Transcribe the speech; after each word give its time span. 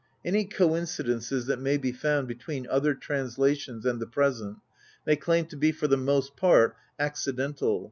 Any 0.25 0.45
coincidences 0.45 1.45
that 1.45 1.59
may 1.61 1.77
be 1.77 1.91
found 1.91 2.27
between 2.27 2.65
other 2.71 2.95
translations 2.95 3.85
and 3.85 3.99
the 3.99 4.07
present 4.07 4.57
may 5.05 5.15
claim 5.15 5.45
to 5.49 5.55
be 5.55 5.71
for 5.71 5.87
the 5.87 5.95
most 5.95 6.35
part 6.35 6.75
accidental. 6.97 7.79